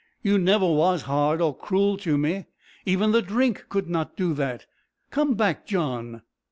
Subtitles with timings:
[0.23, 2.47] You never was hard or cruel to me!
[2.87, 4.65] Even the drink could not do that.
[5.11, 6.23] Come back, John!"